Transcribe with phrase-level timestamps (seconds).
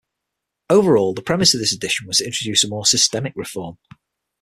[0.67, 3.77] Overall, the premise of this addition was to introduce a more systemic reform.